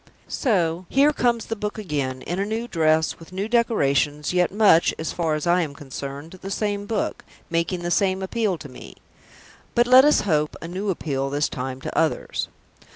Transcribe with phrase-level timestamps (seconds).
[0.27, 4.95] So here comes the book again, in a new dress, with new decorations, yet much,
[4.97, 8.95] as far as I am concerned, the same book, making the same appeal to me;
[9.75, 12.47] but, let us hope, a new appeal, this time, to others.